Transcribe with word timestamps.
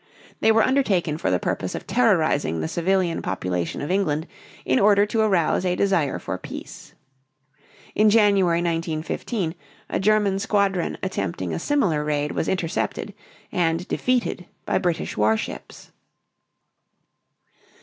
They 0.39 0.51
were 0.51 0.63
undertaken 0.63 1.19
for 1.19 1.29
the 1.29 1.37
purpose 1.37 1.75
of 1.75 1.85
terrorizing 1.85 2.59
the 2.59 2.67
civilian 2.67 3.21
population 3.21 3.83
of 3.83 3.91
England 3.91 4.25
in 4.65 4.79
order 4.79 5.05
to 5.05 5.21
arouse 5.21 5.63
a 5.63 5.75
desire 5.75 6.17
for 6.17 6.39
peace. 6.39 6.95
In 7.93 8.09
January, 8.09 8.63
1915, 8.63 9.53
a 9.91 9.99
German 9.99 10.39
squadron 10.39 10.97
attempting 11.03 11.53
a 11.53 11.59
similar 11.59 12.03
raid 12.03 12.31
was 12.31 12.47
intercepted 12.49 13.13
and 13.51 13.87
defeated 13.87 14.47
by 14.65 14.79
British 14.79 15.17
war 15.17 15.37
ships. 15.37 15.91